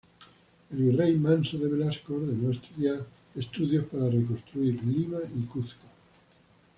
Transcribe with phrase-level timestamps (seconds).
[0.71, 2.49] El virrey Manso de Velasco ordenó
[3.35, 5.85] estudios para reconstruir Lima y Cuzco.